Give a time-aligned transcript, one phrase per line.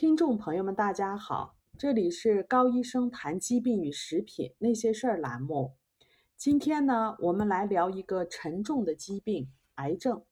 [0.00, 5.76] 听众朋友们，大家好，这里是高医生谈疾病与食品那些事儿栏目。
[6.38, 10.24] 今天呢，我们来聊一个沉重的疾病——癌症。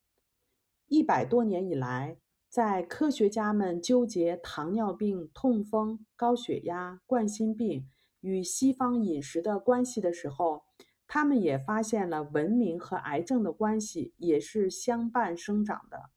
[0.87, 2.17] 一百多年以来，
[2.49, 7.87] 在科学家们纠结糖尿病、痛风、高血压、冠心病
[8.21, 10.63] 与西方饮食的关系的时候，
[11.05, 16.09] 他们也发现了文明和癌症的关系也是相伴生长的。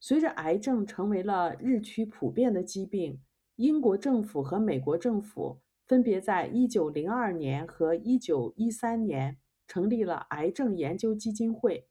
[0.00, 3.20] 随着癌症成为了日趋普遍的疾病，
[3.56, 11.88] 英国政府和美国政府分别在1902年和1913年成立了癌症研究基金会。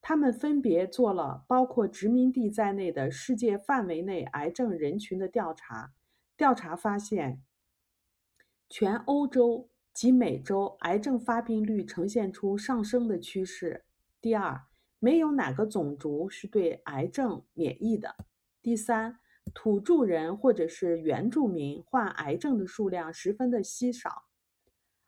[0.00, 5.92] 他们分别做了包括殖民地在内的世界范围内癌症人群的调查。
[6.36, 7.42] 调查发现，
[8.68, 13.84] 全欧洲及美洲癌症发病率呈现出上升的趋势。
[14.20, 14.69] 第二。
[15.02, 18.14] 没有哪个种族是对癌症免疫的。
[18.62, 19.18] 第三，
[19.54, 24.26] 土著人或者是原住民患癌症的数量十分的稀少。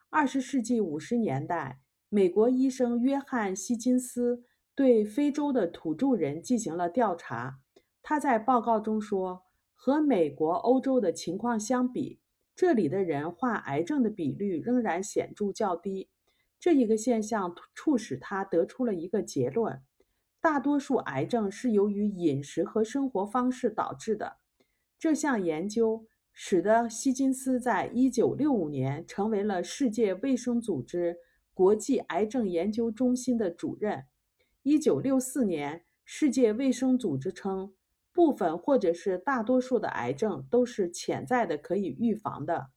[0.08, 4.44] 二十世纪五十年代，美国医生约翰希金斯
[4.74, 7.60] 对非洲的土著人进行了调查。
[8.02, 9.44] 他在报告中说，
[9.74, 12.18] 和美国、欧洲的情况相比，
[12.56, 16.08] 这里的人患癌症的比率仍然显著较低。
[16.58, 19.82] 这一个现象促使他得出了一个结论：
[20.42, 24.38] 大多数癌症是由于饮食和生活方式导致的。
[24.98, 31.16] 这项研究使得希金斯在1965年成为了世界卫生组织
[31.54, 34.06] 国际癌症研究中心的主任。
[34.64, 37.72] 1964年，世界卫生组织称，
[38.12, 42.70] 部分或者是大多数的癌症都是潜在的，可以预防的。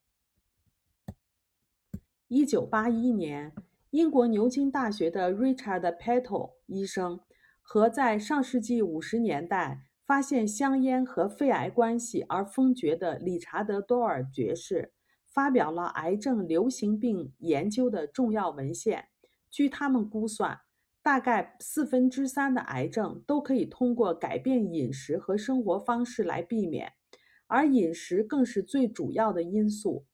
[2.29, 3.53] 1981年。
[3.91, 7.21] 英国牛津大学的 Richard Petal 医生
[7.67, 14.93] 和在上世纪五十年代发现香烟和肺癌关系而封爵的理查德多尔爵士，
[15.25, 19.07] 发表了癌症流行病研究的重要文献。
[19.49, 20.59] 据他们估算，
[21.01, 26.93] 大概四分之三的癌症都可以通过改变饮食和生活方式来避免，
[27.47, 30.05] 而饮食更是最主要的因素。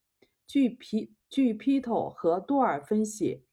[0.46, 3.44] 据皮据 Petal 和多尔分析。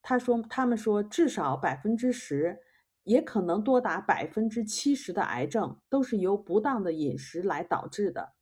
[0.00, 2.60] 他说：“他们说，至少百分之十，
[3.08, 8.34] 也可能多达百分之七十的癌症都是由不当的饮食来导致的。”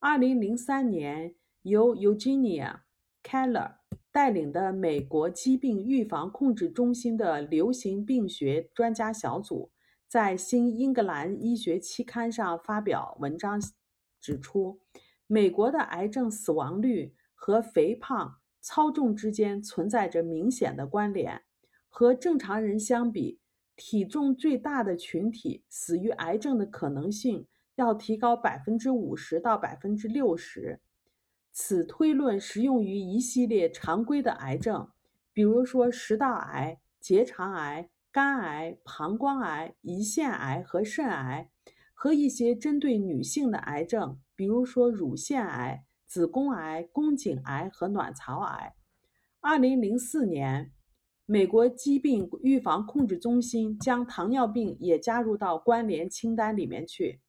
[0.00, 2.80] 二零零三年，由 Eugenia
[3.22, 3.74] Keller
[4.10, 9.70] 带领的美国疾病预防控制中心的流行病学专家小组，
[10.08, 13.60] 在《新英格兰医学期刊》上发表文章，
[14.20, 14.80] 指出
[15.26, 18.38] 美国的癌症死亡率和肥胖。
[18.62, 21.44] 操纵之间存在着明显的关联。
[21.90, 23.38] 和正常人相比，
[23.76, 30.80] 体重最大的群体死于癌症的可能性要提高百分之五十到百分之六十。
[31.52, 34.88] 此推论适用于一系列常规的癌症，
[35.34, 41.50] 比如说食道癌、结肠癌、肝癌、膀胱癌、胰腺癌和肾癌，
[41.92, 45.84] 和一些针对女性的癌症，比如说乳腺癌。
[46.06, 48.74] 子宫癌、宫颈癌和卵巢癌。
[49.38, 50.72] 二零零四年，
[51.32, 57.20] 美国疾病预防控制中心将糖尿病也加入到关联清单里面去。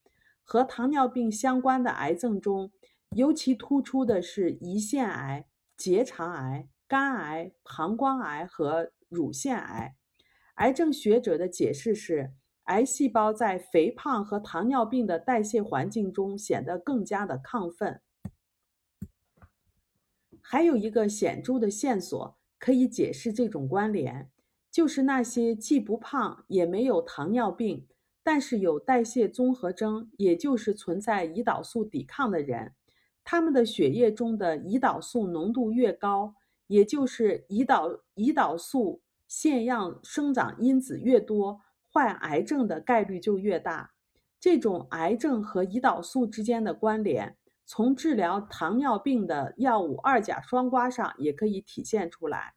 [0.44, 2.72] 和糖尿病相关的癌症中，
[3.12, 5.46] 尤其突出的是胰腺癌、
[5.78, 9.96] 结肠癌、肝癌、膀胱癌和乳腺癌。
[10.56, 12.34] 癌症学者的解释是，
[12.64, 18.02] 癌细胞在肥胖和糖尿病的代谢环境中显得更加的亢奋。
[20.42, 24.30] 还有一个显著的线索可以解释这种关联，
[24.72, 27.88] 就是那些既不胖也没有糖尿病，
[28.22, 32.74] 但是有代谢综合征，也就是存在胰岛素抵抗的人，
[33.24, 36.36] 他们的血液中的胰岛素浓度越高，
[36.68, 43.94] 也就是胰岛胰岛素腺样生长因子越多，患癌症的概率就越大。
[44.40, 47.38] 这种癌症和胰岛素之间的关联。
[47.64, 52.54] 从治疗糖尿病的药物二甲双胍上也可以体现出来。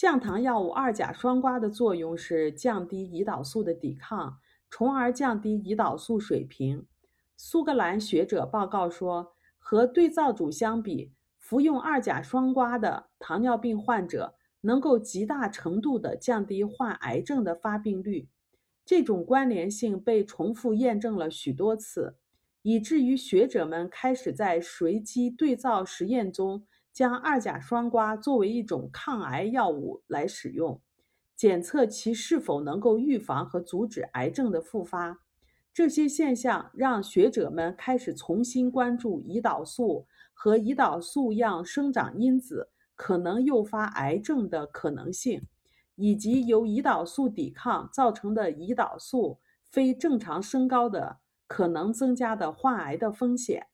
[0.00, 4.38] 降糖药物二甲双胍的作用是降低胰岛素的抵抗，
[4.70, 6.86] 从而降低胰岛素水平。
[7.36, 18.30] 苏格兰学者报告说，和对照组相比，服用二甲双胍的糖尿病患者能够极大程度地降低患癌症的发病率。
[18.86, 22.16] 这种关联性被重复验证了许多次。
[22.62, 30.80] 以至于学者们开始在随机对照实验中将二甲双胍作为一种抗癌药物来使用，
[31.36, 35.20] 检测其是否能够预防和阻止癌症的复发。
[35.72, 45.40] 这些现象让学者们开始重新关注胰岛素和胰岛素样生长因子可能诱发癌症的可能性，
[45.94, 53.68] 以及由胰岛素抵抗造成的胰岛素非正常升高的可能增加的患癌的风险。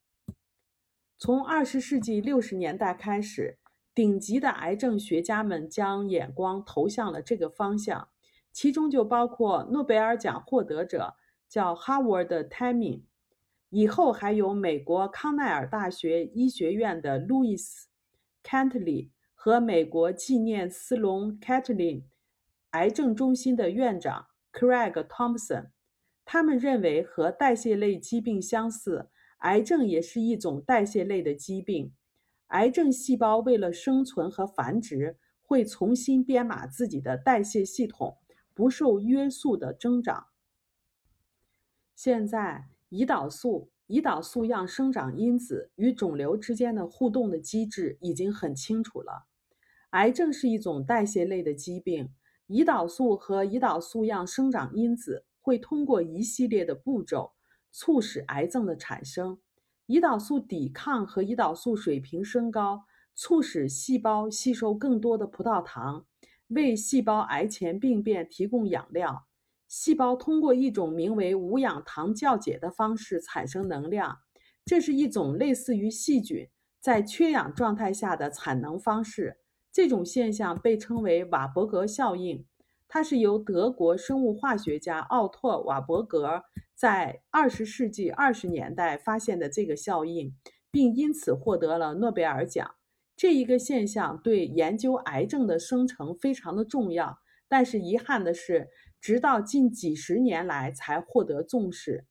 [1.18, 3.58] 从二十世纪六十年代开始，
[3.94, 8.08] 顶级的癌症学家们将眼光投向了这个方向，
[8.52, 11.14] 其中就包括诺贝尔奖获得者。
[11.48, 13.02] 叫 Howard Timing，
[13.70, 17.84] 以后还有美国康奈尔大学医学院的 Louis
[18.42, 22.02] Cantley 和美国纪念斯隆 Catlin
[22.70, 25.68] 癌症中心的院长 Craig Thompson。
[26.24, 29.08] 他们认为和代谢类疾病相似，
[29.46, 31.93] 癌症也是一种代谢类的疾病。
[32.48, 38.16] 癌症细胞为了生存和繁殖，会重新编码自己的代谢系统，
[38.52, 40.26] 不受约束的增长。
[41.94, 49.26] 现在，胰岛素、胰岛素样生长因子与肿瘤之间的互动的机制已经很清楚了。
[49.90, 52.10] 癌症是一种代谢类的疾病，
[52.49, 57.35] 胰岛素和胰岛素样生长因子会通过一系列的步骤
[57.76, 59.38] 促使癌症的产生。
[59.87, 66.06] 胰岛素抵抗和胰岛素水平升高，促使细胞吸收更多的葡萄糖，
[66.49, 69.26] 为细胞癌前病变提供养料。
[69.69, 74.20] 细胞通过一种名为无氧糖酵解的方式产生能量，
[74.64, 76.49] 这是一种类似于细菌
[76.81, 79.40] 在缺氧状态下的产能方式。
[79.70, 82.46] 这种现象被称为瓦伯格效应，
[82.88, 86.42] 它是由德国生物化学家奥托·瓦伯格
[86.74, 90.34] 在二十世纪二十年代发现的这个效应，
[90.70, 92.74] 并因此获得了诺贝尔奖。
[93.16, 97.18] 这一个现象对研究癌症的生成非常的重要，
[97.48, 98.68] 但是遗憾的是。
[98.98, 102.06] 直到近几十年来才获得重视。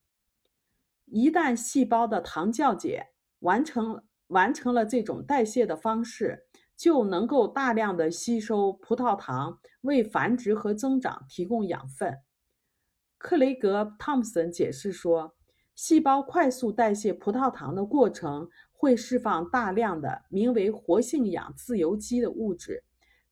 [1.06, 3.08] 一旦细胞的糖酵解
[3.40, 6.45] 完成完成了这种代谢的方式，
[6.76, 12.18] 就能够大量的吸收葡萄糖，为繁殖和增长提供养分。
[13.18, 15.36] 克雷格·汤姆森解释说，
[15.74, 22.84] 细胞快速代谢葡萄糖的过程会释放大量的名为活性氧自由基的物质。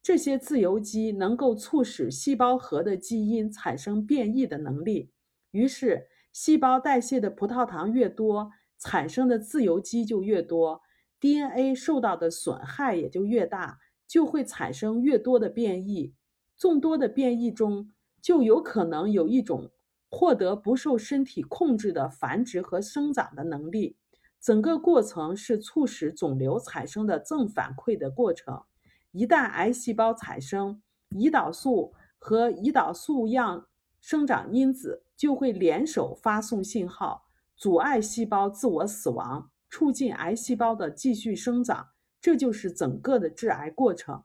[0.02, 5.12] 这些自由基能够促使细胞核的基因产生变异的能力，
[5.52, 10.82] 于是细胞代谢的葡萄糖越多，产生的自由基就越多
[11.24, 16.14] ，DNA 受到的损害也就越大，就会产生越多的变异。
[16.58, 19.72] 众多的变异中，就有可能有一种
[20.10, 23.96] 获得不受身体控制的繁殖和生长的能力。
[24.42, 28.62] 整个过程是促使肿瘤产生的正反馈的过程。
[29.12, 30.82] 一旦癌细胞产生，
[31.12, 33.68] 胰岛素和胰岛素样
[34.02, 41.90] 生长因子就会联手发送信号，阻碍细胞自我死亡，促进癌细胞的继续生长。
[42.22, 44.24] 这就是整个的致癌过程。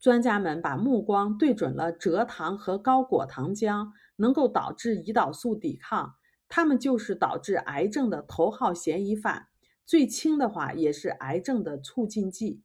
[0.00, 6.14] 专家们把目光对准了蔗糖和高果糖浆，能够导致胰岛素抵抗，
[6.48, 9.48] 它们就是导致癌症的头号嫌疑犯。
[9.84, 12.62] 最轻的话，也是癌症的促进剂。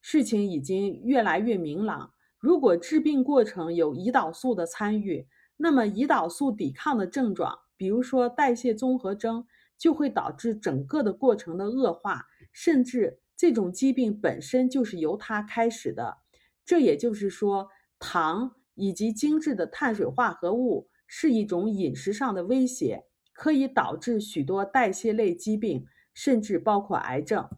[0.00, 2.12] 事情已经越来越明朗。
[2.38, 5.26] 如果治病过程有胰岛素的参与，
[5.56, 9.46] 那么胰岛素抵抗的症状，比如说代谢综合征，
[9.82, 16.18] 就会导致整个的过程的恶化，甚至这种疾病本身就是由它开始的。
[16.64, 25.84] 这也就是说，糖以及精致的碳水化合物是一种饮食上的威胁，可以导致许多代谢类疾病，
[26.14, 27.48] 甚至包括癌症。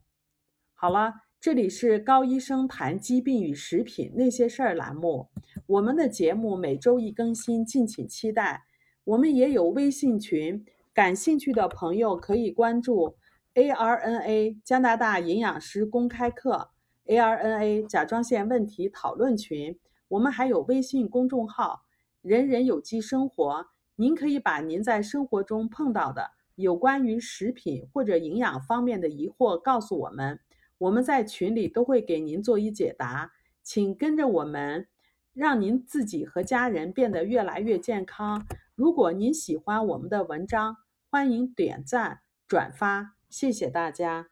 [0.73, 1.12] 好了。
[1.40, 5.28] 这里是高医生谈疾病与食品那些事儿栏目，
[5.66, 8.64] 我们的节目每周一更新，敬请期待。
[9.04, 13.16] 我们也有微信群，感兴趣的朋友可以关注
[13.54, 16.70] ARNA 加拿大营养师公开课
[17.06, 19.76] ARNA 甲状腺问题讨论群。
[20.06, 21.82] 我们还有微信公众号
[22.22, 30.38] “人人有机生活”，您可以把您在生活中碰到的有关于食品或者营养方面的疑惑告诉我们。
[30.78, 33.32] 我们在群里都会给您做一解答，
[33.64, 34.86] 请跟着我们，
[35.32, 38.46] 让您自己和家人变得越来越健康。
[38.76, 40.76] 如果您喜欢我们的文章，
[41.14, 44.26] 欢迎点赞转发，谢谢大家。